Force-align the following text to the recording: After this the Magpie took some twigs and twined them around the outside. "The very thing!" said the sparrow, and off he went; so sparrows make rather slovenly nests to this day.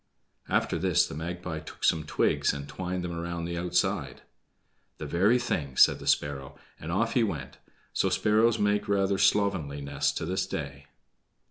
After 0.49 0.79
this 0.79 1.05
the 1.05 1.13
Magpie 1.13 1.59
took 1.59 1.83
some 1.83 2.05
twigs 2.05 2.53
and 2.53 2.67
twined 2.67 3.03
them 3.03 3.15
around 3.15 3.45
the 3.45 3.55
outside. 3.59 4.23
"The 4.97 5.05
very 5.05 5.37
thing!" 5.37 5.77
said 5.77 5.99
the 5.99 6.07
sparrow, 6.07 6.57
and 6.79 6.91
off 6.91 7.13
he 7.13 7.21
went; 7.23 7.59
so 7.93 8.09
sparrows 8.09 8.57
make 8.57 8.89
rather 8.89 9.19
slovenly 9.19 9.79
nests 9.79 10.11
to 10.13 10.25
this 10.25 10.47
day. 10.47 10.87